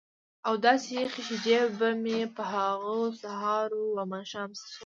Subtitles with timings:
[0.47, 4.79] او داسې یخې شیدې به مې په هغو سهار و ماښام څښلې.